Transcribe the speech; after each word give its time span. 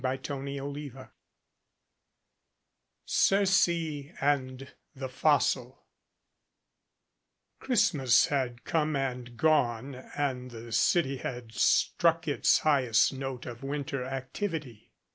CHAPTER 0.03 0.33
XXV 0.33 1.09
CIRCE 3.05 3.67
AND 4.19 4.73
THE 4.95 5.07
FOSSIL 5.07 5.85
CHRISTMAS 7.59 8.25
had 8.29 8.63
come 8.63 8.95
and 8.95 9.37
gone 9.37 9.93
and 10.15 10.49
the 10.49 10.71
city 10.71 11.17
had 11.17 11.51
struck 11.53 12.27
its 12.27 12.57
highest 12.61 13.13
note 13.13 13.45
of 13.45 13.61
winter 13.61 14.03
activity. 14.03 14.89